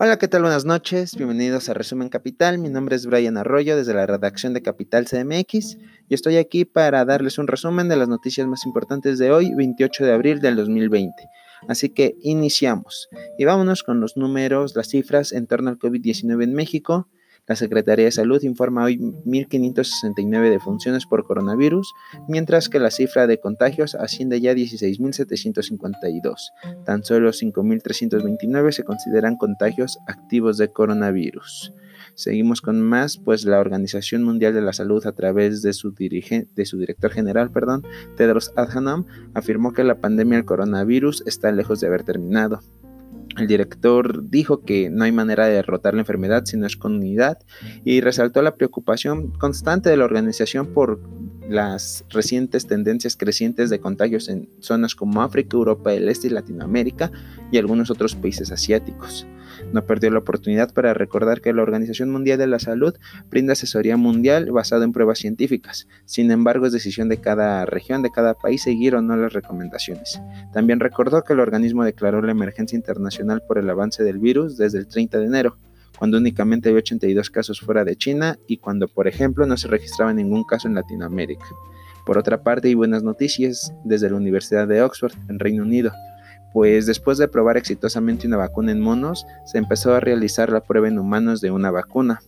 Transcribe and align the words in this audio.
Hola, 0.00 0.16
¿qué 0.16 0.28
tal? 0.28 0.42
Buenas 0.42 0.64
noches, 0.64 1.16
bienvenidos 1.16 1.68
a 1.68 1.74
Resumen 1.74 2.08
Capital. 2.08 2.58
Mi 2.58 2.68
nombre 2.68 2.94
es 2.94 3.04
Brian 3.04 3.36
Arroyo 3.36 3.76
desde 3.76 3.94
la 3.94 4.06
redacción 4.06 4.54
de 4.54 4.62
Capital 4.62 5.06
CMX 5.06 5.76
y 6.08 6.14
estoy 6.14 6.36
aquí 6.36 6.64
para 6.64 7.04
darles 7.04 7.36
un 7.36 7.48
resumen 7.48 7.88
de 7.88 7.96
las 7.96 8.06
noticias 8.06 8.46
más 8.46 8.64
importantes 8.64 9.18
de 9.18 9.32
hoy, 9.32 9.52
28 9.56 10.04
de 10.04 10.12
abril 10.12 10.40
del 10.40 10.54
2020. 10.54 11.12
Así 11.66 11.88
que 11.88 12.14
iniciamos 12.22 13.08
y 13.38 13.44
vámonos 13.44 13.82
con 13.82 14.00
los 14.00 14.16
números, 14.16 14.76
las 14.76 14.86
cifras 14.86 15.32
en 15.32 15.48
torno 15.48 15.68
al 15.68 15.80
COVID-19 15.80 16.44
en 16.44 16.54
México. 16.54 17.08
La 17.48 17.56
Secretaría 17.56 18.04
de 18.04 18.10
Salud 18.10 18.42
informa 18.42 18.84
hoy 18.84 18.98
1.569 18.98 20.50
defunciones 20.50 21.06
por 21.06 21.24
coronavirus, 21.24 21.94
mientras 22.28 22.68
que 22.68 22.78
la 22.78 22.90
cifra 22.90 23.26
de 23.26 23.40
contagios 23.40 23.94
asciende 23.94 24.42
ya 24.42 24.50
a 24.50 24.54
16.752. 24.54 26.50
Tan 26.84 27.02
solo 27.04 27.30
5.329 27.30 28.72
se 28.72 28.84
consideran 28.84 29.36
contagios 29.36 29.98
activos 30.06 30.58
de 30.58 30.70
coronavirus. 30.70 31.72
Seguimos 32.14 32.60
con 32.60 32.82
más, 32.82 33.16
pues 33.16 33.46
la 33.46 33.60
Organización 33.60 34.24
Mundial 34.24 34.52
de 34.52 34.60
la 34.60 34.74
Salud 34.74 35.06
a 35.06 35.12
través 35.12 35.62
de 35.62 35.72
su, 35.72 35.94
de 35.94 36.66
su 36.66 36.78
director 36.78 37.10
general, 37.10 37.50
perdón, 37.50 37.82
Tedros 38.16 38.52
Adhanom, 38.56 39.06
afirmó 39.32 39.72
que 39.72 39.84
la 39.84 40.00
pandemia 40.00 40.36
del 40.36 40.44
coronavirus 40.44 41.22
está 41.26 41.50
lejos 41.50 41.80
de 41.80 41.86
haber 41.86 42.02
terminado. 42.02 42.60
El 43.38 43.46
director 43.46 44.28
dijo 44.28 44.62
que 44.62 44.90
no 44.90 45.04
hay 45.04 45.12
manera 45.12 45.46
de 45.46 45.54
derrotar 45.54 45.94
la 45.94 46.00
enfermedad 46.00 46.44
si 46.44 46.56
no 46.56 46.66
es 46.66 46.76
con 46.76 46.96
unidad 46.96 47.38
y 47.84 48.00
resaltó 48.00 48.42
la 48.42 48.56
preocupación 48.56 49.30
constante 49.32 49.90
de 49.90 49.96
la 49.96 50.04
organización 50.04 50.74
por 50.74 51.00
las 51.48 52.04
recientes 52.10 52.66
tendencias 52.66 53.16
crecientes 53.16 53.70
de 53.70 53.80
contagios 53.80 54.28
en 54.28 54.48
zonas 54.60 54.94
como 54.94 55.22
África, 55.22 55.56
Europa 55.56 55.90
del 55.90 56.08
Este 56.08 56.26
y 56.26 56.30
Latinoamérica 56.30 57.10
y 57.50 57.58
algunos 57.58 57.90
otros 57.90 58.14
países 58.14 58.52
asiáticos. 58.52 59.26
No 59.72 59.84
perdió 59.86 60.10
la 60.10 60.18
oportunidad 60.18 60.72
para 60.72 60.94
recordar 60.94 61.40
que 61.40 61.52
la 61.52 61.62
Organización 61.62 62.10
Mundial 62.10 62.38
de 62.38 62.46
la 62.46 62.58
Salud 62.58 62.94
brinda 63.30 63.54
asesoría 63.54 63.96
mundial 63.96 64.52
basada 64.52 64.84
en 64.84 64.92
pruebas 64.92 65.18
científicas. 65.18 65.88
Sin 66.04 66.30
embargo, 66.30 66.66
es 66.66 66.72
decisión 66.72 67.08
de 67.08 67.20
cada 67.20 67.64
región, 67.66 68.02
de 68.02 68.10
cada 68.10 68.34
país, 68.34 68.62
seguir 68.62 68.94
o 68.94 69.02
no 69.02 69.16
las 69.16 69.32
recomendaciones. 69.32 70.20
También 70.52 70.80
recordó 70.80 71.22
que 71.24 71.32
el 71.32 71.40
organismo 71.40 71.84
declaró 71.84 72.22
la 72.22 72.32
emergencia 72.32 72.76
internacional 72.76 73.42
por 73.46 73.58
el 73.58 73.68
avance 73.70 74.04
del 74.04 74.18
virus 74.18 74.56
desde 74.56 74.78
el 74.78 74.86
30 74.86 75.18
de 75.18 75.26
enero 75.26 75.58
cuando 75.98 76.18
únicamente 76.18 76.68
había 76.68 76.78
82 76.78 77.30
casos 77.30 77.60
fuera 77.60 77.84
de 77.84 77.96
China 77.96 78.38
y 78.46 78.58
cuando, 78.58 78.88
por 78.88 79.08
ejemplo, 79.08 79.46
no 79.46 79.56
se 79.56 79.68
registraba 79.68 80.12
ningún 80.12 80.44
caso 80.44 80.68
en 80.68 80.74
Latinoamérica. 80.74 81.46
Por 82.06 82.16
otra 82.16 82.42
parte, 82.42 82.68
hay 82.68 82.74
buenas 82.74 83.02
noticias 83.02 83.72
desde 83.84 84.08
la 84.08 84.16
Universidad 84.16 84.66
de 84.66 84.80
Oxford, 84.82 85.12
en 85.28 85.38
Reino 85.38 85.62
Unido, 85.62 85.92
pues 86.52 86.86
después 86.86 87.18
de 87.18 87.28
probar 87.28 87.56
exitosamente 87.56 88.26
una 88.26 88.36
vacuna 88.36 88.72
en 88.72 88.80
monos, 88.80 89.26
se 89.44 89.58
empezó 89.58 89.94
a 89.94 90.00
realizar 90.00 90.50
la 90.50 90.62
prueba 90.62 90.88
en 90.88 90.98
humanos 90.98 91.40
de 91.40 91.50
una 91.50 91.70
vacuna. 91.70 92.20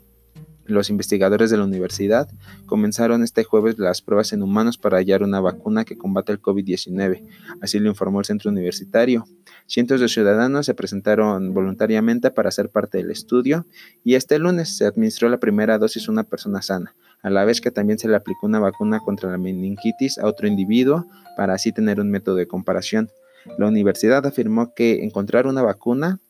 Los 0.71 0.89
investigadores 0.89 1.51
de 1.51 1.57
la 1.57 1.65
universidad 1.65 2.29
comenzaron 2.65 3.25
este 3.25 3.43
jueves 3.43 3.77
las 3.81 4.03
pruebas 4.03 4.33
en 4.33 4.41
humanos 4.41 4.79
para 4.79 4.99
hallar 4.99 5.25
una 5.25 5.41
vacuna 5.41 5.85
que 5.85 5.99
combate 5.99 6.31
el 6.31 6.41
COVID-19, 6.41 7.25
así 7.61 7.81
lo 7.81 7.89
informó 7.89 8.21
el 8.21 8.25
centro 8.25 8.53
universitario. 8.53 9.27
Cientos 9.67 10.01
de 10.01 10.07
ciudadanos 10.07 10.67
se 10.67 10.75
presentaron 10.75 11.53
voluntariamente 11.53 12.31
para 12.31 12.53
ser 12.53 12.69
parte 12.69 12.99
del 12.99 13.11
estudio 13.11 13.67
y 14.05 14.15
este 14.15 14.39
lunes 14.39 14.77
se 14.77 14.87
administró 14.87 15.29
la 15.29 15.41
primera 15.41 15.77
dosis 15.77 16.09
a 16.09 16.13
una 16.13 16.23
persona 16.23 16.63
sana, 16.63 16.95
a 17.21 17.31
la 17.31 17.45
vez 17.45 17.61
que 17.61 17.73
también 17.73 17.99
se 17.99 18.07
le 18.07 18.15
aplicó 18.15 18.47
una 18.47 18.61
vacuna 18.61 19.01
contra 19.01 19.29
la 19.29 19.39
meningitis 19.39 20.19
a 20.19 20.27
otro 20.29 20.47
individuo 20.47 21.05
para 21.37 21.55
así 21.55 21.73
tener 21.73 21.99
un 21.99 22.13
método 22.13 22.37
de 22.37 22.47
comparación. 22.47 23.11
La 23.59 23.67
universidad 23.67 24.25
afirmó 24.25 24.73
que 24.73 25.03
encontrar 25.03 25.49
una 25.49 25.63
vacuna 25.63 26.21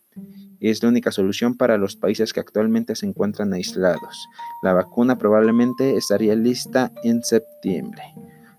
es 0.69 0.83
la 0.83 0.91
única 0.91 1.11
solución 1.11 1.57
para 1.57 1.79
los 1.79 1.97
países 1.97 2.33
que 2.35 2.41
actualmente 2.41 2.95
se 2.97 3.07
encuentran 3.07 3.55
aislados. 3.55 4.29
La 4.63 4.75
vacuna 4.75 5.17
probablemente 5.17 5.97
estaría 5.97 6.35
lista 6.35 6.93
en 7.03 7.23
septiembre. 7.23 8.03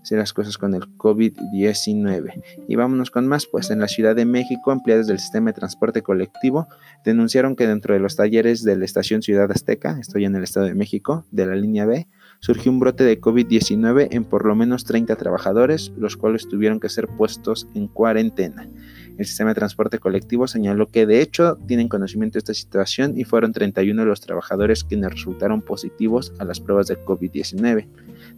Así 0.01 0.15
las 0.15 0.33
cosas 0.33 0.57
con 0.57 0.73
el 0.73 0.81
COVID-19. 0.97 2.41
Y 2.67 2.75
vámonos 2.75 3.11
con 3.11 3.27
más, 3.27 3.45
pues 3.45 3.69
en 3.69 3.79
la 3.79 3.87
Ciudad 3.87 4.15
de 4.15 4.25
México, 4.25 4.71
empleados 4.71 5.05
del 5.05 5.19
sistema 5.19 5.51
de 5.51 5.59
transporte 5.59 6.01
colectivo 6.01 6.67
denunciaron 7.05 7.55
que 7.55 7.67
dentro 7.67 7.93
de 7.93 7.99
los 7.99 8.15
talleres 8.15 8.63
de 8.63 8.75
la 8.77 8.85
estación 8.85 9.21
Ciudad 9.21 9.51
Azteca, 9.51 9.99
estoy 9.99 10.25
en 10.25 10.35
el 10.35 10.43
Estado 10.43 10.65
de 10.65 10.73
México, 10.73 11.25
de 11.29 11.45
la 11.45 11.55
línea 11.55 11.85
B, 11.85 12.07
surgió 12.39 12.71
un 12.71 12.79
brote 12.79 13.03
de 13.03 13.21
COVID-19 13.21 14.07
en 14.09 14.25
por 14.25 14.45
lo 14.45 14.55
menos 14.55 14.85
30 14.85 15.15
trabajadores, 15.15 15.91
los 15.95 16.17
cuales 16.17 16.47
tuvieron 16.47 16.79
que 16.79 16.89
ser 16.89 17.07
puestos 17.07 17.67
en 17.75 17.87
cuarentena. 17.87 18.67
El 19.17 19.25
sistema 19.25 19.51
de 19.51 19.55
transporte 19.55 19.99
colectivo 19.99 20.47
señaló 20.47 20.87
que 20.87 21.05
de 21.05 21.21
hecho 21.21 21.57
tienen 21.67 21.89
conocimiento 21.89 22.33
de 22.33 22.39
esta 22.39 22.53
situación 22.53 23.17
y 23.17 23.23
fueron 23.23 23.53
31 23.53 24.05
los 24.05 24.21
trabajadores 24.21 24.83
quienes 24.83 25.11
resultaron 25.11 25.61
positivos 25.61 26.33
a 26.39 26.45
las 26.45 26.59
pruebas 26.59 26.87
de 26.87 26.97
COVID-19. 27.03 27.87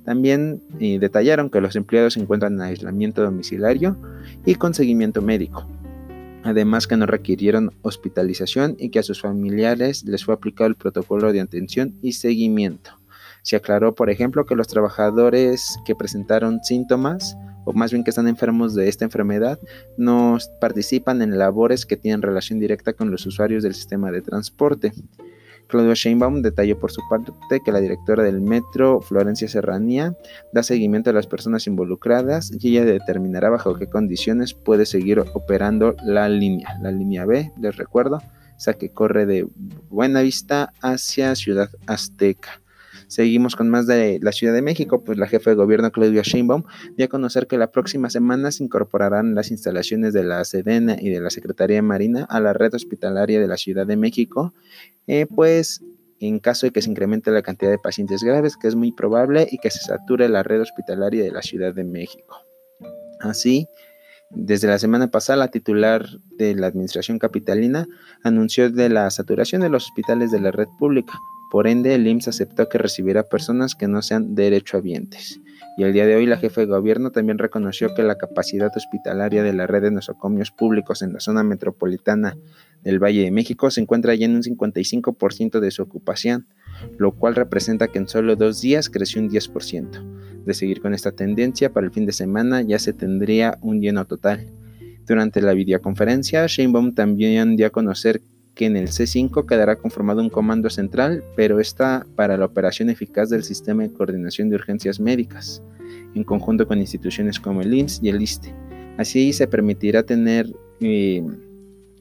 También 0.04 0.62
eh, 0.80 1.00
detallaron 1.00 1.50
que 1.50 1.62
los 1.62 1.76
empleados 1.76 2.14
se 2.14 2.20
encuentran 2.20 2.54
en 2.54 2.62
aislamiento 2.62 3.24
domiciliario 3.24 3.98
y 4.46 4.56
con 4.56 4.74
seguimiento 4.74 5.22
médico. 5.22 5.66
Además 6.44 6.88
que 6.88 6.98
no 6.98 7.06
requirieron 7.06 7.72
hospitalización 7.84 8.76
y 8.78 8.90
que 8.90 9.00
a 9.00 9.04
sus 9.04 9.22
familiares 9.22 10.04
les 10.04 10.26
fue 10.26 10.34
aplicado 10.34 10.68
el 10.68 10.76
protocolo 10.76 11.32
de 11.32 11.40
atención 11.40 11.96
y 12.02 12.14
seguimiento. 12.14 13.00
Se 13.44 13.56
aclaró, 13.56 13.96
por 13.96 14.10
ejemplo, 14.10 14.46
que 14.46 14.56
los 14.56 14.68
trabajadores 14.68 15.78
que 15.86 15.96
presentaron 15.96 16.64
síntomas 16.64 17.38
o 17.66 17.74
más 17.74 17.92
bien 17.92 18.04
que 18.04 18.10
están 18.10 18.28
enfermos 18.28 18.76
de 18.76 18.90
esta 18.90 19.06
enfermedad, 19.06 19.60
no 19.98 20.38
participan 20.60 21.22
en 21.22 21.38
labores 21.38 21.86
que 21.86 21.98
tienen 21.98 22.22
relación 22.22 22.60
directa 22.60 22.94
con 22.94 23.12
los 23.12 23.26
usuarios 23.26 23.64
del 23.64 23.74
sistema 23.74 24.12
de 24.12 24.22
transporte. 24.22 24.94
Claudio 25.68 25.96
Sheinbaum 25.96 26.42
detalló 26.42 26.78
por 26.78 26.92
su 26.92 27.02
parte 27.10 27.62
que 27.64 27.72
la 27.72 27.80
directora 27.80 28.24
del 28.24 28.42
metro, 28.42 29.02
Florencia 29.02 29.48
Serranía, 29.48 30.16
da 30.52 30.62
seguimiento 30.62 31.10
a 31.10 31.14
las 31.14 31.26
personas 31.26 31.68
involucradas 31.68 32.52
y 32.60 32.70
ella 32.70 32.86
determinará 32.86 33.50
bajo 33.50 33.76
qué 33.76 33.88
condiciones 33.88 34.54
puede 34.54 34.86
seguir 34.86 35.20
operando 35.20 35.96
la 36.04 36.30
línea. 36.30 36.78
La 36.82 36.92
línea 36.92 37.26
B, 37.26 37.52
les 37.60 37.76
recuerdo, 37.78 38.22
esa 38.58 38.74
que 38.74 38.90
corre 38.90 39.26
de 39.26 39.48
Buenavista 39.90 40.74
hacia 40.82 41.36
Ciudad 41.36 41.70
Azteca. 41.88 42.63
Seguimos 43.14 43.56
con 43.56 43.70
más 43.70 43.86
de 43.86 44.18
la 44.24 44.32
Ciudad 44.32 44.56
de 44.56 44.64
México, 44.64 45.04
pues 45.04 45.20
la 45.20 45.28
jefa 45.28 45.52
de 45.52 45.56
gobierno 45.56 45.92
Claudia 45.92 46.24
Sheinbaum 46.24 46.64
dio 46.98 47.06
a 47.06 47.10
conocer 47.10 47.46
que 47.46 47.60
la 47.60 47.70
próxima 47.72 48.10
semana 48.10 48.52
se 48.52 48.64
incorporarán 48.64 49.36
las 49.36 49.52
instalaciones 49.52 50.14
de 50.14 50.24
la 50.24 50.44
Sedena 50.46 50.98
y 51.00 51.12
de 51.12 51.22
la 51.22 51.30
Secretaría 51.30 51.84
Marina 51.84 52.26
a 52.28 52.40
la 52.40 52.54
red 52.54 52.74
hospitalaria 52.74 53.40
de 53.40 53.48
la 53.48 53.56
Ciudad 53.58 53.86
de 53.86 53.98
México, 53.98 54.56
eh, 55.06 55.28
pues 55.28 55.84
en 56.20 56.40
caso 56.40 56.66
de 56.66 56.72
que 56.72 56.82
se 56.82 56.90
incremente 56.90 57.30
la 57.30 57.44
cantidad 57.44 57.70
de 57.70 57.78
pacientes 57.78 58.24
graves, 58.24 58.58
que 58.58 58.68
es 58.68 58.74
muy 58.74 58.92
probable, 58.92 59.48
y 59.52 59.60
que 59.60 59.70
se 59.70 59.82
sature 59.82 60.28
la 60.28 60.42
red 60.42 60.62
hospitalaria 60.62 61.24
de 61.24 61.32
la 61.32 61.44
Ciudad 61.44 61.72
de 61.72 61.84
México. 61.84 62.38
Así, 63.20 63.68
desde 64.32 64.68
la 64.68 64.80
semana 64.80 65.12
pasada, 65.12 65.38
la 65.38 65.50
titular 65.50 66.08
de 66.40 66.56
la 66.56 66.66
Administración 66.66 67.20
Capitalina 67.20 67.86
anunció 68.24 68.72
de 68.72 68.90
la 68.90 69.08
saturación 69.12 69.62
de 69.62 69.70
los 69.70 69.86
hospitales 69.86 70.32
de 70.32 70.40
la 70.40 70.50
red 70.50 70.68
pública, 70.80 71.14
por 71.54 71.68
ende, 71.68 71.94
el 71.94 72.08
IMSS 72.08 72.30
aceptó 72.30 72.68
que 72.68 72.80
recibirá 72.80 73.30
personas 73.30 73.76
que 73.76 73.88
no 73.88 74.02
sean 74.02 74.34
derechohabientes. 74.34 75.40
Y 75.78 75.84
el 75.84 75.94
día 75.94 76.08
de 76.08 76.16
hoy 76.16 76.26
la 76.26 76.38
jefa 76.38 76.62
de 76.62 76.66
gobierno 76.66 77.12
también 77.12 77.38
reconoció 77.38 77.94
que 77.94 78.02
la 78.02 78.18
capacidad 78.18 78.72
hospitalaria 78.76 79.44
de 79.44 79.54
la 79.54 79.68
red 79.68 79.84
de 79.84 79.92
nosocomios 79.92 80.50
públicos 80.50 81.04
en 81.04 81.14
la 81.14 81.20
zona 81.20 81.44
metropolitana 81.44 82.36
del 82.82 82.98
Valle 82.98 83.22
de 83.22 83.30
México 83.30 83.70
se 83.70 83.82
encuentra 83.82 84.16
ya 84.16 84.26
en 84.26 84.36
un 84.36 84.42
55% 84.42 85.60
de 85.60 85.70
su 85.70 85.84
ocupación, 85.84 86.48
lo 86.98 87.12
cual 87.12 87.36
representa 87.36 87.88
que 87.88 88.00
en 88.00 88.08
solo 88.08 88.36
dos 88.36 88.60
días 88.60 88.90
creció 88.90 89.22
un 89.22 89.30
10%. 89.30 90.46
De 90.46 90.56
seguir 90.56 90.82
con 90.82 90.96
esta 90.96 91.12
tendencia, 91.12 91.72
para 91.72 91.86
el 91.86 91.94
fin 91.94 92.08
de 92.08 92.14
semana 92.14 92.64
ya 92.64 92.80
se 92.80 92.94
tendría 92.94 93.60
un 93.62 93.80
lleno 93.80 94.06
total. 94.06 94.48
Durante 95.06 95.40
la 95.40 95.54
videoconferencia, 95.54 96.48
Sheinbaum 96.48 96.96
también 96.96 97.58
dio 97.58 97.68
a 97.68 97.70
conocer 97.70 98.24
que 98.56 98.66
en 98.66 98.78
el 98.78 98.90
C5 98.90 99.46
quedará 99.48 99.78
conformado 99.78 100.22
un 100.22 100.30
comando 100.30 100.70
central, 100.70 101.24
pero 101.36 101.60
está 101.60 102.06
para 102.16 102.38
la 102.38 102.46
operación 102.46 102.90
eficaz 102.90 103.30
del 103.30 103.44
sistema 103.44 103.84
de 103.84 103.92
coordinación 103.94 104.50
de 104.50 104.56
urgencias 104.56 105.00
médicas, 105.00 105.64
en 106.14 106.24
conjunto 106.24 106.68
con 106.68 106.80
instituciones 106.80 107.40
como 107.40 107.62
el 107.62 107.74
IMSS 107.74 108.00
y 108.04 108.10
el 108.10 108.22
ISTE. 108.22 108.54
Así 108.98 109.34
se 109.34 109.48
permitirá 109.48 110.04
tener 110.04 110.54
eh, 110.80 111.24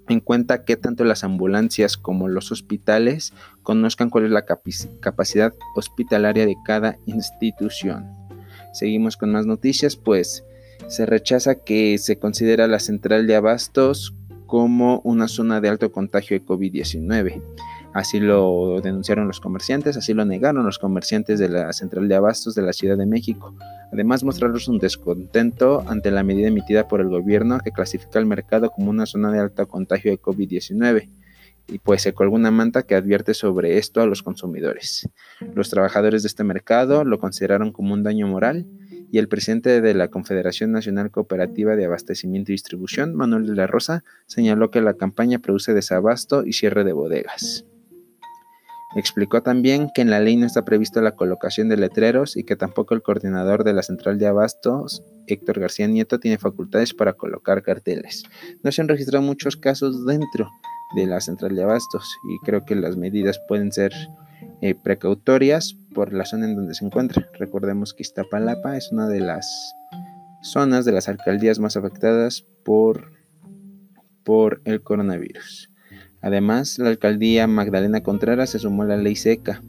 en 0.08 0.20
cuenta 0.20 0.64
que 0.64 0.76
tanto 0.76 1.04
las 1.04 1.24
ambulancias 1.24 1.96
como 1.96 2.28
los 2.28 2.52
hospitales 2.52 3.32
conozcan 3.62 4.10
cuál 4.10 4.26
es 4.26 4.30
la 4.30 4.44
capacidad 4.44 5.54
hospitalaria 5.74 6.44
de 6.44 6.56
cada 6.64 6.98
institución. 7.06 8.06
Seguimos 8.74 9.16
con 9.16 9.32
más 9.32 9.46
noticias, 9.46 9.96
pues 9.96 10.44
se 10.88 11.06
rechaza 11.06 11.56
que 11.56 11.96
se 11.98 12.18
considera 12.18 12.66
la 12.66 12.78
central 12.78 13.26
de 13.26 13.36
abastos 13.36 14.14
como 14.52 15.00
una 15.04 15.28
zona 15.28 15.62
de 15.62 15.70
alto 15.70 15.90
contagio 15.90 16.38
de 16.38 16.44
COVID-19. 16.44 17.42
Así 17.94 18.20
lo 18.20 18.82
denunciaron 18.82 19.26
los 19.26 19.40
comerciantes, 19.40 19.96
así 19.96 20.12
lo 20.12 20.26
negaron 20.26 20.66
los 20.66 20.78
comerciantes 20.78 21.38
de 21.38 21.48
la 21.48 21.72
central 21.72 22.06
de 22.06 22.16
abastos 22.16 22.54
de 22.54 22.60
la 22.60 22.74
Ciudad 22.74 22.98
de 22.98 23.06
México. 23.06 23.54
Además, 23.94 24.24
mostraron 24.24 24.58
un 24.68 24.78
descontento 24.78 25.82
ante 25.86 26.10
la 26.10 26.22
medida 26.22 26.48
emitida 26.48 26.86
por 26.86 27.00
el 27.00 27.08
gobierno 27.08 27.60
que 27.60 27.72
clasifica 27.72 28.18
el 28.18 28.26
mercado 28.26 28.68
como 28.68 28.90
una 28.90 29.06
zona 29.06 29.32
de 29.32 29.38
alto 29.38 29.66
contagio 29.66 30.10
de 30.10 30.20
COVID-19. 30.20 31.08
y 31.68 31.78
pues 31.78 32.02
se 32.02 32.12
colgó 32.12 32.34
una 32.34 32.50
manta 32.50 32.82
que 32.82 32.94
advierte 32.94 33.32
sobre 33.32 33.78
esto 33.78 34.02
a 34.02 34.06
los 34.06 34.22
consumidores. 34.22 35.08
Los 35.54 35.70
trabajadores 35.70 36.24
de 36.24 36.26
este 36.26 36.44
mercado 36.44 37.04
lo 37.04 37.18
consideraron 37.18 37.72
como 37.72 37.94
un 37.94 38.02
daño 38.02 38.26
moral 38.26 38.66
y 39.12 39.18
el 39.18 39.28
presidente 39.28 39.82
de 39.82 39.94
la 39.94 40.08
Confederación 40.08 40.72
Nacional 40.72 41.10
Cooperativa 41.10 41.76
de 41.76 41.84
Abastecimiento 41.84 42.50
y 42.50 42.54
Distribución, 42.54 43.14
Manuel 43.14 43.46
de 43.46 43.54
la 43.54 43.66
Rosa, 43.66 44.04
señaló 44.26 44.70
que 44.70 44.80
la 44.80 44.94
campaña 44.94 45.38
produce 45.38 45.74
desabasto 45.74 46.46
y 46.46 46.54
cierre 46.54 46.82
de 46.82 46.94
bodegas. 46.94 47.66
Explicó 48.96 49.42
también 49.42 49.90
que 49.94 50.00
en 50.00 50.08
la 50.08 50.18
ley 50.18 50.36
no 50.36 50.46
está 50.46 50.64
previsto 50.64 51.02
la 51.02 51.14
colocación 51.14 51.68
de 51.68 51.76
letreros 51.76 52.38
y 52.38 52.44
que 52.44 52.56
tampoco 52.56 52.94
el 52.94 53.02
coordinador 53.02 53.64
de 53.64 53.74
la 53.74 53.82
central 53.82 54.18
de 54.18 54.26
abastos, 54.26 55.04
Héctor 55.26 55.60
García 55.60 55.86
Nieto, 55.88 56.18
tiene 56.18 56.38
facultades 56.38 56.94
para 56.94 57.12
colocar 57.12 57.62
carteles. 57.62 58.24
No 58.62 58.72
se 58.72 58.80
han 58.80 58.88
registrado 58.88 59.22
muchos 59.22 59.58
casos 59.58 60.06
dentro 60.06 60.50
de 60.96 61.06
la 61.06 61.20
central 61.20 61.54
de 61.54 61.64
abastos 61.64 62.16
y 62.30 62.38
creo 62.46 62.64
que 62.64 62.76
las 62.76 62.96
medidas 62.96 63.38
pueden 63.46 63.72
ser 63.72 63.92
eh, 64.60 64.74
precautorias 64.74 65.76
por 65.94 66.12
la 66.12 66.24
zona 66.24 66.46
en 66.46 66.56
donde 66.56 66.74
se 66.74 66.84
encuentra. 66.84 67.28
Recordemos 67.38 67.94
que 67.94 68.02
Iztapalapa 68.02 68.76
es 68.76 68.92
una 68.92 69.08
de 69.08 69.20
las 69.20 69.74
zonas 70.42 70.84
de 70.84 70.92
las 70.92 71.08
alcaldías 71.08 71.58
más 71.58 71.76
afectadas 71.76 72.44
por, 72.64 73.12
por 74.24 74.60
el 74.64 74.82
coronavirus. 74.82 75.70
Además, 76.20 76.78
la 76.78 76.88
alcaldía 76.88 77.46
Magdalena 77.46 78.02
Contreras 78.02 78.50
se 78.50 78.60
sumó 78.60 78.82
a 78.82 78.86
la 78.86 78.96
ley 78.96 79.16
seca. 79.16 79.62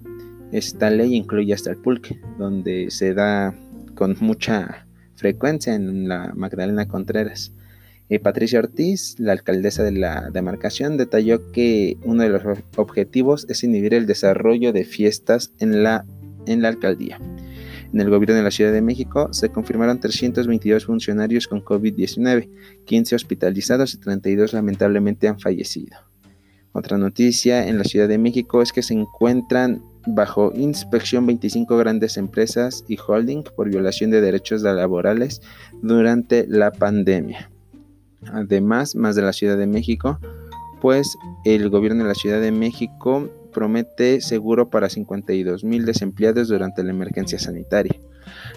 Esta 0.51 0.89
ley 0.91 1.15
incluye 1.15 1.53
hasta 1.53 1.71
el 1.71 1.77
pulque, 1.77 2.19
donde 2.37 2.91
se 2.91 3.13
da 3.13 3.55
con 3.95 4.15
mucha 4.19 4.85
frecuencia 5.15 5.73
en 5.73 6.07
la 6.07 6.31
Magdalena 6.35 6.87
Contreras. 6.87 7.51
Eh, 8.13 8.19
Patricia 8.19 8.59
Ortiz, 8.59 9.15
la 9.17 9.31
alcaldesa 9.31 9.81
de 9.81 9.91
la 9.91 10.29
demarcación, 10.31 10.97
detalló 10.97 11.51
que 11.51 11.97
uno 12.03 12.21
de 12.21 12.29
los 12.29 12.43
objetivos 12.75 13.47
es 13.49 13.63
inhibir 13.63 13.95
el 13.95 14.05
desarrollo 14.05 14.71
de 14.71 14.85
fiestas 14.85 15.51
en 15.57 15.81
la, 15.81 16.05
en 16.45 16.61
la 16.61 16.67
alcaldía. 16.67 17.19
En 17.91 17.99
el 17.99 18.11
gobierno 18.11 18.35
de 18.35 18.43
la 18.43 18.51
Ciudad 18.51 18.71
de 18.71 18.83
México 18.83 19.29
se 19.33 19.49
confirmaron 19.49 19.99
322 19.99 20.85
funcionarios 20.85 21.47
con 21.47 21.65
COVID-19, 21.65 22.49
15 22.85 23.15
hospitalizados 23.15 23.95
y 23.95 23.97
32 23.97 24.53
lamentablemente 24.53 25.27
han 25.27 25.39
fallecido. 25.39 25.97
Otra 26.71 26.99
noticia 26.99 27.67
en 27.67 27.79
la 27.79 27.83
Ciudad 27.83 28.07
de 28.07 28.19
México 28.19 28.61
es 28.61 28.71
que 28.71 28.83
se 28.83 28.93
encuentran 28.93 29.81
bajo 30.05 30.53
inspección 30.55 31.25
25 31.25 31.77
grandes 31.77 32.17
empresas 32.17 32.85
y 32.87 32.99
holding 33.07 33.43
por 33.55 33.71
violación 33.71 34.11
de 34.11 34.21
derechos 34.21 34.61
laborales 34.61 35.41
durante 35.81 36.45
la 36.47 36.71
pandemia. 36.71 37.49
Además, 38.31 38.95
más 38.95 39.15
de 39.15 39.21
la 39.21 39.33
Ciudad 39.33 39.57
de 39.57 39.67
México, 39.67 40.19
pues 40.81 41.17
el 41.45 41.69
gobierno 41.69 42.03
de 42.03 42.09
la 42.09 42.15
Ciudad 42.15 42.41
de 42.41 42.51
México 42.51 43.29
promete 43.53 44.19
seguro 44.21 44.69
para 44.69 44.89
52 44.89 45.63
mil 45.63 45.85
desempleados 45.85 46.47
durante 46.47 46.83
la 46.83 46.91
emergencia 46.91 47.39
sanitaria. 47.39 47.99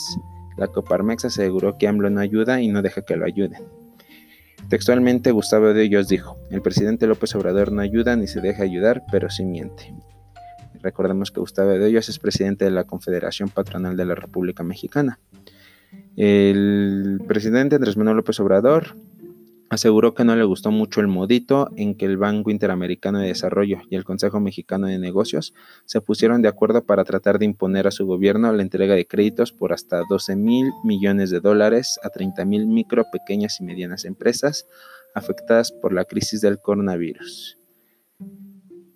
la 0.57 0.67
Coparmex 0.67 1.25
aseguró 1.25 1.77
que 1.77 1.87
AMLO 1.87 2.09
no 2.09 2.19
ayuda 2.19 2.61
y 2.61 2.67
no 2.67 2.81
deja 2.81 3.01
que 3.01 3.15
lo 3.15 3.25
ayuden. 3.25 3.63
Textualmente, 4.69 5.31
Gustavo 5.31 5.73
de 5.73 5.83
Hoyos 5.83 6.07
dijo, 6.07 6.37
el 6.51 6.61
presidente 6.61 7.07
López 7.07 7.33
Obrador 7.35 7.71
no 7.71 7.81
ayuda 7.81 8.15
ni 8.15 8.27
se 8.27 8.41
deja 8.41 8.63
ayudar, 8.63 9.03
pero 9.11 9.29
sí 9.29 9.45
miente. 9.45 9.93
Recordemos 10.81 11.31
que 11.31 11.39
Gustavo 11.39 11.69
de 11.69 11.85
Hoyos 11.85 12.09
es 12.09 12.19
presidente 12.19 12.65
de 12.65 12.71
la 12.71 12.83
Confederación 12.83 13.49
Patronal 13.49 13.95
de 13.95 14.05
la 14.05 14.15
República 14.15 14.63
Mexicana. 14.63 15.19
El 16.17 17.21
presidente 17.27 17.75
Andrés 17.75 17.95
Manuel 17.95 18.17
López 18.17 18.39
Obrador 18.39 18.95
aseguró 19.69 20.13
que 20.13 20.23
no 20.23 20.35
le 20.35 20.43
gustó 20.43 20.71
mucho 20.71 21.01
el 21.01 21.07
modito 21.07 21.69
en 21.75 21.95
que 21.95 22.05
el 22.05 22.17
Banco 22.17 22.51
Interamericano 22.51 23.19
de 23.19 23.27
Desarrollo 23.27 23.79
y 23.89 23.95
el 23.95 24.03
Consejo 24.03 24.39
Mexicano 24.39 24.87
de 24.87 24.99
Negocios 24.99 25.53
se 25.85 26.01
pusieron 26.01 26.41
de 26.41 26.47
acuerdo 26.47 26.85
para 26.85 27.03
tratar 27.03 27.39
de 27.39 27.45
imponer 27.45 27.87
a 27.87 27.91
su 27.91 28.05
gobierno 28.05 28.51
la 28.51 28.61
entrega 28.61 28.95
de 28.95 29.07
créditos 29.07 29.51
por 29.51 29.73
hasta 29.73 30.01
12 30.09 30.35
mil 30.35 30.71
millones 30.83 31.29
de 31.29 31.39
dólares 31.39 31.99
a 32.03 32.09
30 32.09 32.45
mil 32.45 32.67
micro, 32.67 33.05
pequeñas 33.11 33.59
y 33.59 33.63
medianas 33.63 34.05
empresas 34.05 34.67
afectadas 35.13 35.71
por 35.71 35.93
la 35.93 36.05
crisis 36.05 36.41
del 36.41 36.59
coronavirus. 36.59 37.56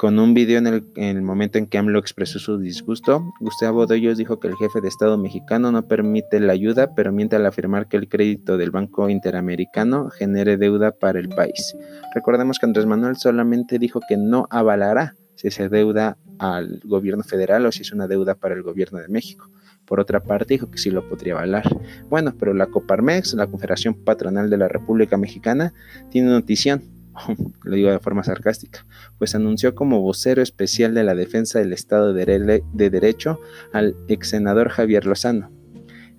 Con 0.02 0.18
un 0.18 0.34
video 0.34 0.58
en 0.58 0.66
el, 0.96 1.22
momento 1.22 1.60
en 1.60 1.68
que 1.68 1.78
AMLO 1.78 2.00
expresó 2.00 2.40
su 2.40 2.58
disgusto, 2.58 3.24
Gustavo 3.40 3.86
Doyos 3.86 4.18
dijo 4.18 4.40
que 4.40 4.48
el 4.48 4.56
jefe 4.56 4.82
de 4.82 4.88
Estado 4.88 5.16
mexicano 5.16 5.72
no 5.72 5.88
permite 5.88 6.40
la 6.40 6.54
ayuda, 6.54 6.96
pero 6.96 7.12
miente 7.12 7.36
al 7.36 7.46
afirmar 7.46 7.88
que 7.88 7.98
el 7.98 8.10
crédito 8.10 8.58
del 8.58 8.72
Banco 8.72 9.10
Interamericano 9.10 10.10
genere 10.10 10.58
deuda 10.58 10.90
para 10.92 11.20
el 11.20 11.30
país. 11.30 11.76
Recordemos 12.16 12.58
que 12.58 12.66
Andrés 12.66 12.88
Manuel 12.88 13.16
solamente 13.18 13.78
dijo 13.78 14.00
que 14.10 14.18
no 14.18 14.48
avalará 14.50 15.14
si 15.36 15.52
se 15.52 15.70
deuda 15.70 16.18
al 16.40 16.82
gobierno 16.84 17.22
federal 17.22 17.68
o 17.68 17.72
si 17.72 17.84
es 17.84 17.92
una 17.92 18.08
deuda 18.08 18.34
para 18.34 18.56
el 18.56 18.64
gobierno 18.64 18.98
de 18.98 19.08
México. 19.08 19.52
Por 19.86 20.00
otra 20.00 20.24
parte, 20.24 20.56
dijo 20.56 20.72
que 20.72 20.80
sí 20.80 20.90
lo 20.90 21.08
podría 21.08 21.34
avalar. 21.34 21.66
Bueno, 22.10 22.34
pero 22.40 22.56
la 22.56 22.66
Coparmex, 22.66 23.36
la 23.36 23.46
Confederación 23.46 23.94
Patronal 23.94 24.50
de 24.50 24.58
la 24.58 24.68
República 24.68 25.16
Mexicana, 25.18 25.76
tiene 26.10 26.30
notición 26.30 27.01
lo 27.64 27.76
digo 27.76 27.92
de 27.92 28.00
forma 28.00 28.24
sarcástica, 28.24 28.86
pues 29.18 29.36
anunció 29.36 29.76
como 29.76 30.02
vocero 30.02 30.42
especial 30.42 30.94
de 30.94 31.04
la 31.04 31.16
defensa 31.16 31.60
del 31.60 31.74
Estado 31.74 32.14
de, 32.14 32.64
Derecho 32.74 33.40
al 33.74 33.96
ex 34.08 34.30
senador 34.30 34.70
Javier 34.70 35.06
Lozano. 35.06 35.52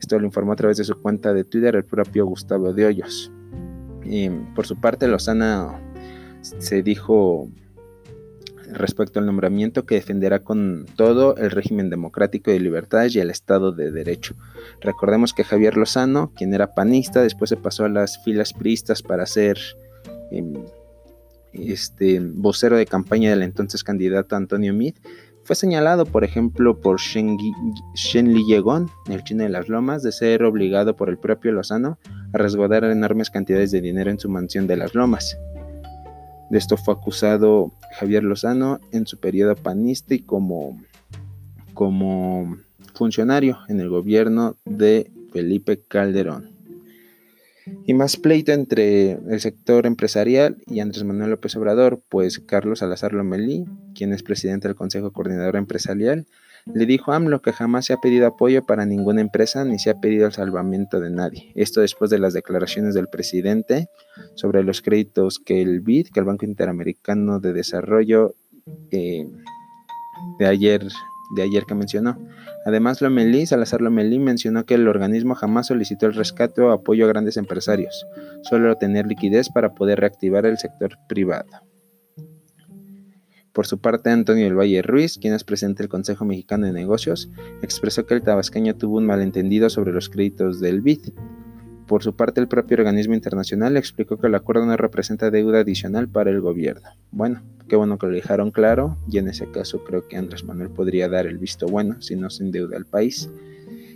Esto 0.01 0.19
lo 0.19 0.27
informó 0.27 0.53
a 0.53 0.57
través 0.57 0.79
de 0.79 0.85
su 0.85 1.01
cuenta 1.01 1.33
de 1.33 1.45
Twitter 1.45 1.77
el 1.77 1.85
propio 1.85 2.27
Gustavo 2.27 2.73
de 2.73 2.87
Hoyos. 2.87 3.31
Y 4.05 4.29
por 4.55 4.67
su 4.67 4.81
parte, 4.81 5.07
Lozano 5.07 5.79
se 6.41 6.83
dijo 6.83 7.49
respecto 8.73 9.21
al 9.21 9.27
nombramiento 9.27 9.85
que 9.85 9.97
defenderá 9.97 10.41
con 10.41 10.87
todo 10.97 11.37
el 11.37 11.51
régimen 11.51 11.91
democrático 11.91 12.51
de 12.51 12.61
libertades 12.61 13.15
y 13.15 13.21
el 13.21 13.31
Estado 13.31 13.73
de 13.73 13.91
Derecho. 13.91 14.35
Recordemos 14.81 15.33
que 15.33 15.45
Javier 15.45 15.77
Lozano, 15.77 16.33
quien 16.35 16.55
era 16.55 16.75
panista, 16.75 17.23
después 17.23 17.51
se 17.51 17.57
pasó 17.57 17.85
a 17.85 17.89
las 17.89 18.23
filas 18.25 18.53
priistas 18.53 19.03
para 19.03 19.27
ser 19.27 19.59
em, 20.31 20.55
este, 21.53 22.21
vocero 22.21 22.77
de 22.77 22.87
campaña 22.87 23.31
del 23.31 23.43
entonces 23.43 23.85
candidato 23.85 24.37
Antonio 24.37 24.75
Meade, 24.75 25.01
fue 25.45 25.57
señalado, 25.57 26.07
por 26.07 26.23
ejemplo, 26.23 26.81
por 26.81 27.01
Shen, 27.01 27.37
Li 27.37 28.47
Yegon, 28.47 28.89
el 29.11 29.25
chino 29.25 29.43
de 29.43 29.49
las 29.49 29.69
lomas, 29.69 30.03
de 30.03 30.13
ser 30.13 30.45
obligado 30.45 30.95
por 30.95 31.09
el 31.09 31.19
propio 31.19 31.51
Lozano 31.51 31.99
a 32.33 32.39
resguardar 32.39 32.85
enormes 32.85 33.29
cantidades 33.29 33.73
de 33.73 33.81
dinero 33.81 34.11
en 34.11 34.21
su 34.21 34.29
mansión 34.29 34.69
de 34.69 34.77
las 34.77 34.95
Lomas. 34.95 35.37
De 36.51 36.59
esto 36.59 36.77
fue 36.77 36.95
acusado 36.95 37.73
Javier 37.99 38.23
Lozano 38.23 38.79
en 38.93 39.07
su 39.07 39.19
periodo 39.19 39.57
panista 39.57 40.15
y 40.15 40.21
como, 40.21 40.81
como 41.75 42.57
funcionario 42.95 43.59
en 43.69 43.81
el 43.81 43.89
gobierno 43.89 44.57
de 44.65 45.11
Felipe 45.33 45.81
Calderón. 45.81 46.52
Y 47.87 47.95
más 47.95 48.17
pleito 48.17 48.53
entre 48.53 49.13
el 49.13 49.41
sector 49.41 49.87
empresarial 49.87 50.57
y 50.67 50.81
Andrés 50.81 51.05
Manuel 51.05 51.31
López 51.31 51.55
Obrador, 51.57 52.03
pues 52.09 52.41
Carlos 52.41 52.81
Salazar 52.81 53.13
Lomelí, 53.13 53.65
quien 53.95 54.13
es 54.13 54.23
presidente 54.23 54.69
del 54.69 54.77
Consejo 54.77 55.13
Coordinador 55.13 55.57
Empresarial, 55.57 56.27
le 56.67 56.87
dijo 56.87 57.13
a 57.13 57.17
AMLO 57.17 57.43
que 57.43 57.53
jamás 57.53 57.87
se 57.87 57.93
ha 57.93 57.97
pedido 57.99 58.27
apoyo 58.27 58.65
para 58.65 58.87
ninguna 58.87 59.21
empresa 59.21 59.65
ni 59.65 59.79
se 59.79 59.91
ha 59.91 60.01
pedido 60.01 60.27
el 60.27 60.33
salvamento 60.33 61.01
de 61.01 61.11
nadie. 61.11 61.53
Esto 61.55 61.81
después 61.81 62.11
de 62.11 62.19
las 62.19 62.35
declaraciones 62.35 62.95
del 62.95 63.09
presidente 63.09 63.89
sobre 64.35 64.63
los 64.63 64.81
créditos 64.81 65.39
que 65.39 65.61
el 65.61 65.81
BID, 65.81 66.09
que 66.13 66.21
el 66.21 66.27
Banco 66.27 66.45
Interamericano 66.45 67.41
de 67.41 67.53
Desarrollo, 67.53 68.35
eh, 68.91 69.27
de 70.39 70.47
ayer 70.47 70.87
de 71.35 71.43
ayer 71.43 71.65
que 71.65 71.75
mencionó. 71.75 72.19
Además, 72.65 73.01
Lomelí, 73.01 73.47
Salazar 73.47 73.81
Lomelí 73.81 74.19
mencionó 74.19 74.65
que 74.65 74.75
el 74.75 74.87
organismo 74.87 75.35
jamás 75.35 75.67
solicitó 75.67 76.07
el 76.07 76.15
rescate 76.15 76.61
o 76.61 76.71
apoyo 76.71 77.05
a 77.05 77.09
grandes 77.09 77.37
empresarios, 77.37 78.07
solo 78.43 78.77
tener 78.77 79.07
liquidez 79.07 79.49
para 79.49 79.75
poder 79.75 80.01
reactivar 80.01 80.47
el 80.47 80.59
sector 80.59 80.99
privado. 81.09 81.51
Por 83.53 83.67
su 83.67 83.81
parte, 83.81 84.11
Antonio 84.11 84.45
del 84.45 84.59
Valle 84.59 84.81
Ruiz, 84.81 85.19
quien 85.19 85.35
es 85.35 85.45
presidente 85.45 85.83
del 85.83 85.91
Consejo 85.91 86.25
Mexicano 86.25 86.67
de 86.67 86.73
Negocios, 86.73 87.31
expresó 87.61 88.07
que 88.07 88.15
el 88.15 88.23
tabasqueño 88.23 88.77
tuvo 88.77 88.97
un 88.97 89.07
malentendido 89.07 89.69
sobre 89.69 89.93
los 89.93 90.09
créditos 90.09 90.59
del 90.59 90.81
BID. 90.81 91.11
Por 91.87 92.03
su 92.03 92.15
parte, 92.15 92.41
el 92.41 92.49
propio 92.49 92.79
organismo 92.79 93.15
internacional 93.15 93.77
explicó 93.77 94.17
que 94.17 94.29
el 94.29 94.35
acuerdo 94.35 94.67
no 94.67 94.77
representa 94.77 95.31
deuda 95.31 95.61
adicional 95.61 96.09
para 96.09 96.31
el 96.31 96.41
gobierno. 96.41 96.89
Bueno, 97.11 97.43
qué 97.69 97.77
bueno 97.77 97.99
que 97.99 98.07
lo 98.07 98.13
dejaron 98.13 98.51
claro, 98.51 98.97
y 99.09 99.19
en 99.19 99.29
ese 99.29 99.51
caso 99.51 99.83
creo 99.85 100.07
que 100.09 100.17
Andrés 100.17 100.45
Manuel 100.45 100.71
podría 100.71 101.09
dar 101.09 101.27
el 101.27 101.39
visto 101.39 101.67
bueno 101.67 102.01
si 102.01 102.17
no 102.17 102.31
se 102.31 102.45
endeuda 102.45 102.77
al 102.77 102.87
país. 102.87 103.29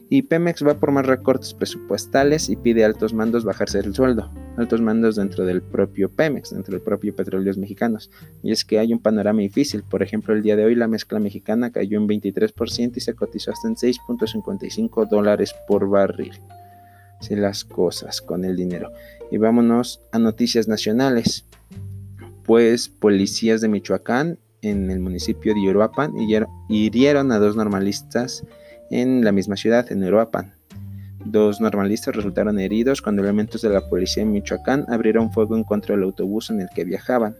Y 0.08 0.22
Pemex 0.22 0.64
va 0.64 0.74
por 0.74 0.92
más 0.92 1.04
recortes 1.04 1.52
presupuestales 1.52 2.48
y 2.48 2.54
pide 2.56 2.84
altos 2.84 3.12
mandos 3.12 3.44
bajarse 3.44 3.80
el 3.80 3.92
sueldo, 3.92 4.30
altos 4.56 4.80
mandos 4.80 5.16
dentro 5.16 5.44
del 5.44 5.62
propio 5.62 6.08
Pemex, 6.08 6.50
dentro 6.50 6.72
del 6.72 6.80
propio 6.82 7.14
Petróleos 7.14 7.58
Mexicanos. 7.58 8.10
Y 8.42 8.52
es 8.52 8.64
que 8.64 8.78
hay 8.78 8.92
un 8.92 9.00
panorama 9.00 9.40
difícil, 9.40 9.82
por 9.82 10.04
ejemplo, 10.04 10.32
el 10.32 10.42
día 10.42 10.54
de 10.54 10.64
hoy 10.64 10.76
la 10.76 10.86
mezcla 10.86 11.18
mexicana 11.18 11.72
cayó 11.72 11.98
en 11.98 12.06
23% 12.06 12.96
y 12.96 13.00
se 13.00 13.14
cotizó 13.14 13.50
hasta 13.50 13.66
en 13.66 13.74
6.55 13.74 15.08
dólares 15.08 15.54
por 15.66 15.88
barril. 15.88 16.40
Las 17.30 17.64
cosas 17.64 18.20
con 18.20 18.44
el 18.44 18.56
dinero. 18.56 18.92
Y 19.30 19.38
vámonos 19.38 20.00
a 20.12 20.18
noticias 20.18 20.68
nacionales. 20.68 21.44
Pues 22.44 22.88
policías 22.88 23.60
de 23.60 23.68
Michoacán 23.68 24.38
en 24.62 24.90
el 24.90 25.00
municipio 25.00 25.54
de 25.54 25.68
Uruapan 25.68 26.12
hirieron 26.68 27.32
a 27.32 27.38
dos 27.38 27.56
normalistas 27.56 28.44
en 28.90 29.24
la 29.24 29.32
misma 29.32 29.56
ciudad, 29.56 29.90
en 29.90 30.04
Uruapan. 30.04 30.54
Dos 31.24 31.60
normalistas 31.60 32.14
resultaron 32.14 32.60
heridos 32.60 33.02
cuando 33.02 33.22
elementos 33.22 33.62
de 33.62 33.70
la 33.70 33.88
policía 33.88 34.22
en 34.22 34.30
Michoacán 34.30 34.84
abrieron 34.88 35.32
fuego 35.32 35.56
en 35.56 35.64
contra 35.64 35.96
del 35.96 36.04
autobús 36.04 36.50
en 36.50 36.60
el 36.60 36.68
que 36.72 36.84
viajaban. 36.84 37.34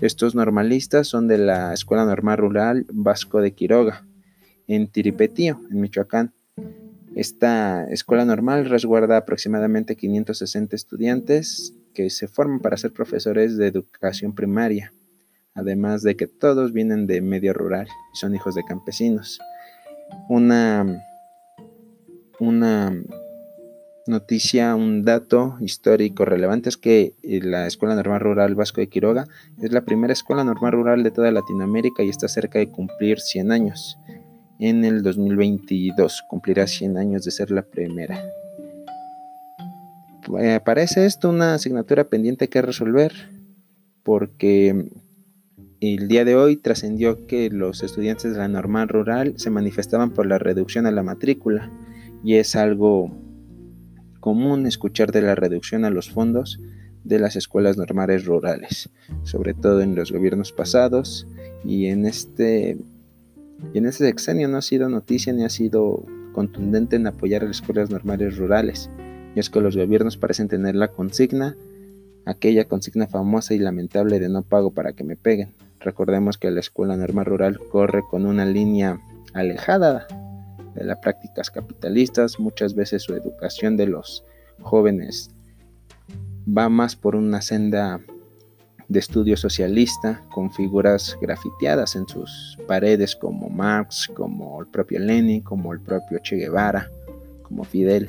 Estos 0.00 0.36
normalistas 0.36 1.08
son 1.08 1.26
de 1.26 1.38
la 1.38 1.72
Escuela 1.72 2.04
Normal 2.04 2.38
Rural 2.38 2.86
Vasco 2.92 3.40
de 3.40 3.54
Quiroga, 3.54 4.06
en 4.68 4.86
Tiripetío, 4.86 5.60
en 5.70 5.80
Michoacán. 5.80 6.32
Esta 7.14 7.84
escuela 7.90 8.24
normal 8.24 8.64
resguarda 8.64 9.18
aproximadamente 9.18 9.96
560 9.96 10.74
estudiantes 10.74 11.74
que 11.92 12.08
se 12.08 12.26
forman 12.26 12.60
para 12.60 12.78
ser 12.78 12.92
profesores 12.92 13.58
de 13.58 13.66
educación 13.66 14.34
primaria, 14.34 14.92
además 15.54 16.02
de 16.02 16.16
que 16.16 16.26
todos 16.26 16.72
vienen 16.72 17.06
de 17.06 17.20
medio 17.20 17.52
rural 17.52 17.86
y 18.14 18.16
son 18.16 18.34
hijos 18.34 18.54
de 18.54 18.64
campesinos. 18.64 19.40
Una, 20.30 21.04
una 22.40 23.02
noticia, 24.06 24.74
un 24.74 25.04
dato 25.04 25.58
histórico 25.60 26.24
relevante 26.24 26.70
es 26.70 26.78
que 26.78 27.14
la 27.22 27.66
Escuela 27.66 27.94
Normal 27.94 28.20
Rural 28.20 28.54
Vasco 28.54 28.80
de 28.80 28.88
Quiroga 28.88 29.26
es 29.60 29.70
la 29.70 29.82
primera 29.82 30.14
escuela 30.14 30.44
normal 30.44 30.72
rural 30.72 31.02
de 31.02 31.10
toda 31.10 31.30
Latinoamérica 31.30 32.02
y 32.02 32.08
está 32.08 32.26
cerca 32.26 32.58
de 32.58 32.70
cumplir 32.70 33.20
100 33.20 33.52
años 33.52 33.98
en 34.62 34.84
el 34.84 35.02
2022. 35.02 36.22
Cumplirá 36.28 36.68
100 36.68 36.96
años 36.96 37.24
de 37.24 37.32
ser 37.32 37.50
la 37.50 37.62
primera. 37.62 38.22
Eh, 40.38 40.60
parece 40.64 41.04
esto 41.04 41.30
una 41.30 41.54
asignatura 41.54 42.04
pendiente 42.04 42.48
que 42.48 42.62
resolver 42.62 43.12
porque 44.04 44.88
el 45.80 46.06
día 46.06 46.24
de 46.24 46.36
hoy 46.36 46.56
trascendió 46.56 47.26
que 47.26 47.50
los 47.50 47.82
estudiantes 47.82 48.32
de 48.32 48.38
la 48.38 48.46
normal 48.46 48.88
rural 48.88 49.34
se 49.36 49.50
manifestaban 49.50 50.12
por 50.12 50.26
la 50.26 50.38
reducción 50.38 50.86
a 50.86 50.92
la 50.92 51.02
matrícula 51.02 51.68
y 52.22 52.36
es 52.36 52.54
algo 52.54 53.10
común 54.20 54.68
escuchar 54.68 55.10
de 55.10 55.22
la 55.22 55.34
reducción 55.34 55.84
a 55.84 55.90
los 55.90 56.08
fondos 56.08 56.60
de 57.02 57.18
las 57.18 57.34
escuelas 57.34 57.76
normales 57.76 58.26
rurales, 58.26 58.90
sobre 59.24 59.54
todo 59.54 59.80
en 59.80 59.96
los 59.96 60.12
gobiernos 60.12 60.52
pasados 60.52 61.26
y 61.64 61.86
en 61.86 62.06
este 62.06 62.78
y 63.72 63.78
en 63.78 63.86
este 63.86 64.06
sexenio 64.06 64.48
no 64.48 64.58
ha 64.58 64.62
sido 64.62 64.88
noticia 64.88 65.32
ni 65.32 65.44
ha 65.44 65.48
sido 65.48 66.04
contundente 66.32 66.96
en 66.96 67.06
apoyar 67.06 67.42
a 67.42 67.46
las 67.46 67.56
escuelas 67.60 67.90
normales 67.90 68.36
rurales. 68.36 68.90
Y 69.34 69.40
es 69.40 69.50
que 69.50 69.60
los 69.60 69.76
gobiernos 69.76 70.16
parecen 70.16 70.48
tener 70.48 70.74
la 70.74 70.88
consigna, 70.88 71.56
aquella 72.24 72.66
consigna 72.66 73.06
famosa 73.06 73.54
y 73.54 73.58
lamentable 73.58 74.20
de 74.20 74.28
no 74.28 74.42
pago 74.42 74.72
para 74.72 74.92
que 74.92 75.04
me 75.04 75.16
peguen. 75.16 75.54
Recordemos 75.80 76.38
que 76.38 76.50
la 76.50 76.60
escuela 76.60 76.96
normal 76.96 77.26
rural 77.26 77.58
corre 77.70 78.02
con 78.10 78.26
una 78.26 78.44
línea 78.44 79.00
alejada 79.32 80.06
de 80.74 80.84
las 80.84 80.98
prácticas 80.98 81.50
capitalistas, 81.50 82.38
muchas 82.38 82.74
veces 82.74 83.02
su 83.02 83.14
educación 83.14 83.76
de 83.76 83.86
los 83.86 84.24
jóvenes 84.60 85.30
va 86.46 86.68
más 86.68 86.96
por 86.96 87.16
una 87.16 87.40
senda 87.42 88.00
de 88.88 88.98
estudio 88.98 89.36
socialista 89.36 90.22
con 90.30 90.52
figuras 90.52 91.16
grafiteadas 91.20 91.96
en 91.96 92.06
sus 92.06 92.58
paredes 92.66 93.16
como 93.16 93.48
Marx, 93.48 94.08
como 94.14 94.60
el 94.60 94.66
propio 94.68 94.98
Lenin, 94.98 95.42
como 95.42 95.72
el 95.72 95.80
propio 95.80 96.18
Che 96.18 96.36
Guevara, 96.36 96.90
como 97.42 97.64
Fidel. 97.64 98.08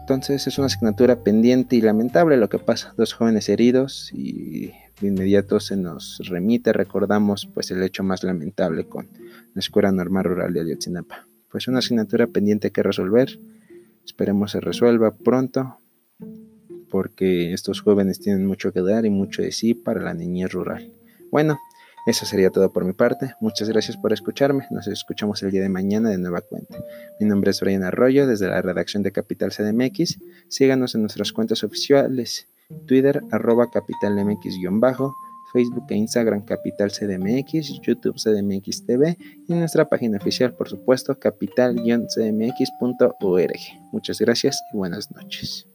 Entonces 0.00 0.46
es 0.46 0.58
una 0.58 0.66
asignatura 0.66 1.16
pendiente 1.16 1.76
y 1.76 1.80
lamentable 1.80 2.36
lo 2.36 2.48
que 2.48 2.58
pasa. 2.58 2.92
Dos 2.96 3.12
jóvenes 3.12 3.48
heridos 3.48 4.10
y 4.12 4.72
de 5.00 5.08
inmediato 5.08 5.60
se 5.60 5.76
nos 5.76 6.20
remite, 6.28 6.72
recordamos 6.72 7.48
pues 7.52 7.70
el 7.70 7.82
hecho 7.82 8.02
más 8.02 8.24
lamentable 8.24 8.84
con 8.84 9.08
la 9.54 9.60
Escuela 9.60 9.92
Normal 9.92 10.24
Rural 10.24 10.52
de 10.52 10.60
Ayotzinapa. 10.60 11.26
Pues 11.50 11.68
una 11.68 11.78
asignatura 11.78 12.26
pendiente 12.26 12.72
que 12.72 12.82
resolver. 12.82 13.38
Esperemos 14.04 14.52
se 14.52 14.60
resuelva 14.60 15.14
pronto 15.14 15.78
porque 16.92 17.54
estos 17.54 17.80
jóvenes 17.80 18.20
tienen 18.20 18.46
mucho 18.46 18.70
que 18.70 18.82
dar 18.82 19.06
y 19.06 19.10
mucho 19.10 19.40
de 19.40 19.50
sí 19.50 19.72
para 19.72 20.02
la 20.02 20.12
niñez 20.12 20.52
rural. 20.52 20.92
Bueno, 21.30 21.58
eso 22.06 22.26
sería 22.26 22.50
todo 22.50 22.70
por 22.70 22.84
mi 22.84 22.92
parte. 22.92 23.32
Muchas 23.40 23.70
gracias 23.70 23.96
por 23.96 24.12
escucharme. 24.12 24.66
Nos 24.70 24.86
escuchamos 24.88 25.42
el 25.42 25.52
día 25.52 25.62
de 25.62 25.70
mañana 25.70 26.10
de 26.10 26.18
nueva 26.18 26.42
cuenta. 26.42 26.76
Mi 27.18 27.26
nombre 27.26 27.50
es 27.50 27.60
Brian 27.60 27.82
Arroyo 27.82 28.26
desde 28.26 28.48
la 28.48 28.60
redacción 28.60 29.02
de 29.02 29.10
Capital 29.10 29.52
CDMX. 29.52 30.18
Síganos 30.48 30.94
en 30.94 31.00
nuestras 31.00 31.32
cuentas 31.32 31.64
oficiales. 31.64 32.46
Twitter 32.86 33.22
arroba 33.30 33.70
capitalmx-bajo, 33.70 35.14
Facebook 35.52 35.86
e 35.88 35.96
Instagram 35.96 36.44
Capital 36.44 36.90
CDMX, 36.90 37.80
YouTube 37.80 38.16
CDMX 38.16 38.84
TV 38.84 39.16
y 39.48 39.54
nuestra 39.54 39.88
página 39.88 40.18
oficial, 40.18 40.54
por 40.54 40.68
supuesto, 40.68 41.18
capital-cdmx.org. 41.18 43.60
Muchas 43.92 44.18
gracias 44.18 44.60
y 44.72 44.76
buenas 44.76 45.10
noches. 45.10 45.71